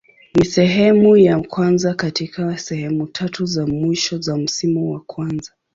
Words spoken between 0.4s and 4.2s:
sehemu ya kwanza katika sehemu tatu za mwisho